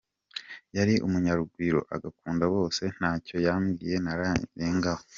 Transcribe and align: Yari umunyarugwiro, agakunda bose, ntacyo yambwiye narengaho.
Yari 0.77 0.93
umunyarugwiro, 1.05 1.79
agakunda 1.95 2.43
bose, 2.53 2.83
ntacyo 2.97 3.35
yambwiye 3.45 3.95
narengaho. 4.05 5.03